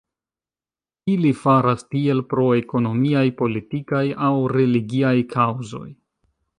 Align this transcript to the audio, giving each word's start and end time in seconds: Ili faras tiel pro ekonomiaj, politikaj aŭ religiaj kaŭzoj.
Ili 1.15 1.33
faras 1.41 1.85
tiel 1.91 2.23
pro 2.33 2.47
ekonomiaj, 2.63 3.25
politikaj 3.45 4.05
aŭ 4.31 4.35
religiaj 4.59 5.17
kaŭzoj. 5.37 5.89